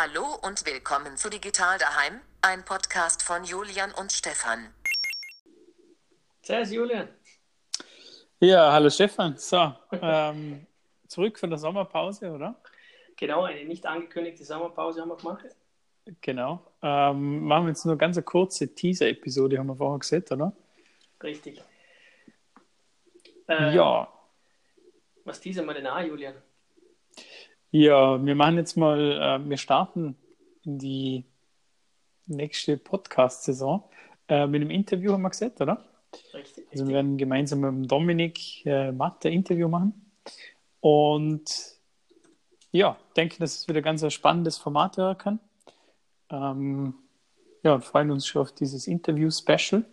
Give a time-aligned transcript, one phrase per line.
[0.00, 4.72] Hallo und willkommen zu Digital daheim, ein Podcast von Julian und Stefan.
[6.40, 7.08] Servus Julian.
[8.38, 9.36] Ja, hallo Stefan.
[9.36, 10.64] So, ähm,
[11.08, 12.54] zurück von der Sommerpause, oder?
[13.16, 15.46] Genau, eine nicht angekündigte Sommerpause haben wir gemacht.
[16.20, 16.64] Genau.
[16.80, 20.52] Ähm, machen wir jetzt nur ganz eine kurze Teaser-Episode, haben wir vorher gesehen, oder?
[21.24, 21.60] Richtig.
[23.48, 24.06] Äh, ja.
[25.24, 26.34] Was teasern wir denn an, Julian?
[27.70, 30.16] Ja, wir machen jetzt mal, äh, wir starten
[30.64, 31.24] in die
[32.24, 33.84] nächste Podcast-Saison
[34.28, 35.84] äh, mit einem Interview, haben wir gesehen, oder?
[36.32, 36.66] Richtig.
[36.72, 40.10] Also wir werden gemeinsam mit dem Dominik äh, Matt ein Interview machen.
[40.80, 41.78] Und
[42.72, 45.40] ja, denke, dass es wieder ganz ein spannendes Format werden kann.
[46.30, 46.94] Ähm,
[47.62, 49.84] ja, und freuen uns schon auf dieses Interview-Special.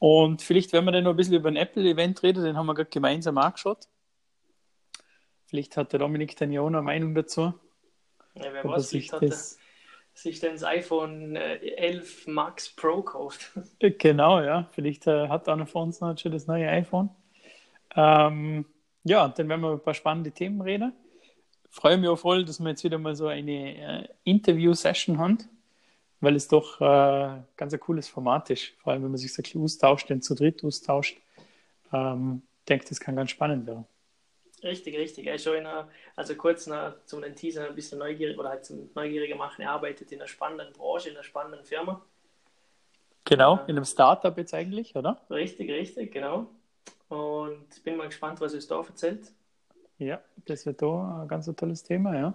[0.00, 2.74] Und vielleicht werden wir dann noch ein bisschen über ein Apple-Event reden, den haben wir
[2.74, 3.86] gerade gemeinsam angeschaut.
[5.48, 7.54] Vielleicht hat der Dominik dann ja auch noch eine Meinung dazu.
[8.34, 9.36] Ja, wer er weiß, vielleicht hat er
[10.14, 13.52] sich dann das iPhone äh, 11 Max Pro gekauft.
[13.80, 14.68] genau, ja.
[14.72, 17.10] Vielleicht äh, hat einer von uns noch schon das neue iPhone.
[17.94, 18.66] Ähm,
[19.04, 20.92] ja, dann werden wir über ein paar spannende Themen reden.
[21.70, 25.38] Freue mich auch voll, dass wir jetzt wieder mal so eine äh, Interview-Session haben,
[26.20, 28.74] weil es doch äh, ganz ein cooles Format ist.
[28.82, 31.18] Vor allem, wenn man sich so ein bisschen austauscht, dann zu dritt austauscht.
[31.92, 33.86] Ähm, denke, das kann ganz spannend werden.
[34.62, 35.26] Richtig, richtig.
[35.26, 38.50] Er ist schon in einer, also kurz noch zum den Teaser ein bisschen neugierig oder
[38.50, 39.62] halt zum Neugieriger machen.
[39.62, 42.02] Er arbeitet in einer spannenden Branche, in einer spannenden Firma.
[43.24, 45.20] Genau, in einem Startup jetzt eigentlich, oder?
[45.30, 46.46] Richtig, richtig, genau.
[47.08, 49.32] Und bin mal gespannt, was er uns da erzählt.
[49.98, 52.34] Ja, das wird da ein ganz tolles Thema, ja.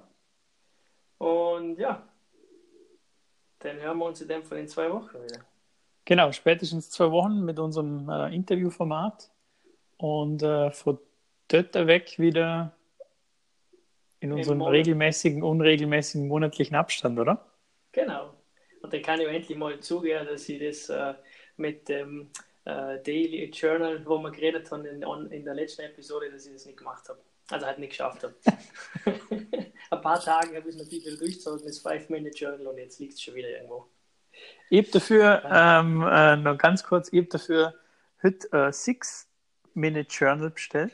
[1.17, 2.03] Und ja,
[3.59, 5.39] dann hören wir uns in dem Fall in zwei Wochen wieder.
[6.05, 9.31] Genau, spätestens zwei Wochen mit unserem äh, Interviewformat
[9.97, 10.99] und äh, von
[11.53, 12.75] dort weg wieder
[14.19, 17.45] in unserem regelmäßigen, unregelmäßigen monatlichen Abstand, oder?
[17.91, 18.33] Genau.
[18.81, 21.13] Und dann kann ich endlich mal zugeben, dass ich das äh,
[21.57, 22.29] mit dem
[22.65, 26.53] äh, Daily Journal, wo wir geredet haben in, on- in der letzten Episode, dass ich
[26.53, 27.19] das nicht gemacht habe.
[27.51, 28.33] Also halt nicht geschafft habe.
[29.91, 33.21] Ein paar Tage habe ich es natürlich wieder durchgezogen, das 5-Minute-Journal und jetzt liegt es
[33.21, 33.87] schon wieder irgendwo.
[34.69, 37.75] Ich habe dafür, ähm, äh, noch ganz kurz, ich habe dafür
[38.23, 40.93] heute äh, Six-Minute-Journal bestellt.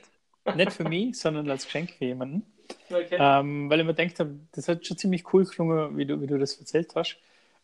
[0.55, 2.43] Nicht für mich, sondern als Geschenk für jemanden.
[2.89, 3.17] Okay.
[3.19, 6.27] Ähm, weil ich mir gedacht habe, das hat schon ziemlich cool geklungen, wie du, wie
[6.27, 7.17] du das erzählt hast.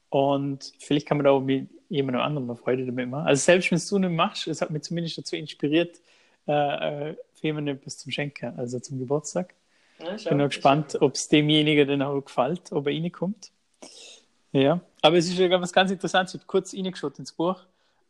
[0.10, 3.28] Und vielleicht kann man da auch mit jemandem anderen mal Freude damit machen.
[3.28, 6.00] Also selbst wenn es du nicht machst, es hat mich zumindest dazu inspiriert,
[6.48, 9.54] äh, äh, für jemanden etwas zum Schenken, also zum Geburtstag.
[10.00, 13.52] Ja, schau, Bin das gespannt, ob es demjenigen dann auch gefällt, ob er reinkommt.
[14.52, 16.36] Ja, aber es ist ja was ganz Interessantes.
[16.36, 17.60] Ich habe kurz reingeschaut ins Buch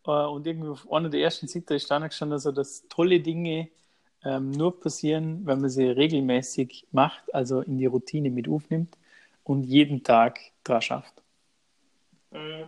[0.06, 3.70] äh, und irgendwie auf einer der ersten Seiten ist dann gestanden, also, dass tolle Dinge
[4.26, 8.98] ähm, nur passieren, wenn man sie regelmäßig macht, also in die Routine mit aufnimmt
[9.44, 11.14] und jeden Tag dran schafft.
[12.32, 12.66] Mhm.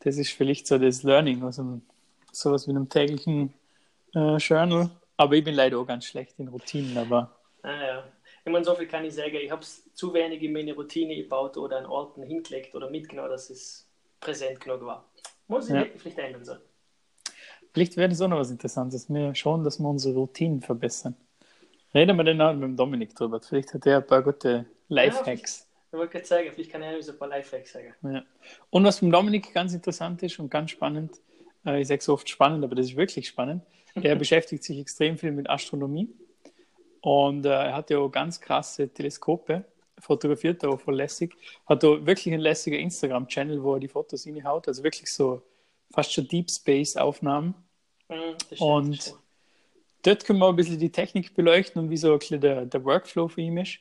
[0.00, 1.80] Das ist vielleicht so das Learning, also
[2.32, 3.52] sowas wie einem täglichen
[4.14, 4.90] äh, Journal.
[5.16, 8.04] Aber ich bin leider auch ganz schlecht in Routinen, aber Ah, ja.
[8.42, 9.36] Ich meine, so viel kann ich sagen.
[9.36, 13.28] Ich habe es zu wenig in meine Routine gebaut oder an Orten hingelegt oder mitgenommen,
[13.28, 13.86] dass es
[14.18, 15.04] präsent genug war.
[15.46, 15.84] Muss ich Ja.
[15.98, 16.54] vielleicht ändern so.
[17.72, 19.08] Vielleicht wäre das auch noch was Interessantes.
[19.08, 21.14] Wir schauen, dass wir unsere Routinen verbessern.
[21.94, 23.40] Reden wir dann auch mit dem Dominik drüber.
[23.40, 25.66] Vielleicht hat er ein paar gute Lifehacks.
[25.92, 27.94] Ich wollte gerade sagen, vielleicht kann er so ein paar Lifehacks sagen.
[28.02, 28.22] Ja.
[28.70, 31.20] Und was beim Dominik ganz interessant ist und ganz spannend,
[31.66, 33.64] äh, ich sage so oft spannend, aber das ist wirklich spannend,
[33.96, 36.08] er beschäftigt sich extrem viel mit Astronomie
[37.00, 39.64] und äh, er hat ja auch ganz krasse Teleskope,
[39.98, 41.34] fotografiert er auch voll lässig,
[41.66, 45.42] hat auch wirklich einen lässigen Instagram-Channel, wo er die Fotos reinhaut, also wirklich so
[45.92, 47.54] fast schon Deep Space-Aufnahmen.
[48.08, 49.16] Mhm, das stimmt, Und- stimmt.
[50.02, 52.82] Dort können wir ein bisschen die Technik beleuchten und wie so ein bisschen der, der
[52.84, 53.80] Workflow für ihn ist.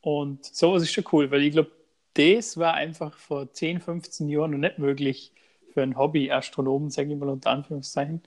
[0.00, 1.70] Und sowas ist schon cool, weil ich glaube,
[2.14, 5.30] das war einfach vor 10, 15 Jahren noch nicht möglich
[5.74, 8.22] für einen Hobby-Astronomen, sage ich mal unter Anführungszeichen,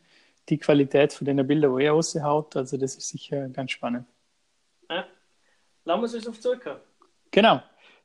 [0.49, 2.55] die Qualität von den Bildern, wo er raushaut.
[2.55, 4.05] Also das ist sicher ganz spannend.
[4.89, 5.05] Ja.
[5.83, 6.79] Lassen wir uns auf zurückkommen.
[7.31, 7.59] Genau,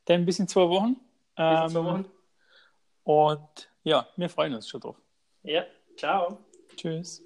[0.05, 0.95] dann bis in zwei Wochen.
[1.35, 2.05] Bis in zwei Ähm, Wochen.
[3.11, 4.95] Und ja, wir freuen uns schon drauf.
[5.43, 5.65] Ja,
[5.97, 6.37] ciao.
[6.77, 7.21] Tschüss.